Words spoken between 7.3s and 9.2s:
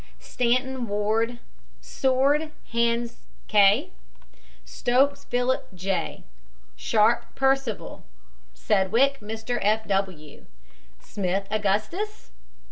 PERCIVAL. SEDGWICK,